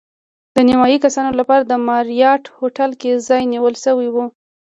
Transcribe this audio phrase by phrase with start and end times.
[0.55, 4.15] د نیمایي کسانو لپاره د ماریاټ هوټل کې ځای نیول شوی و.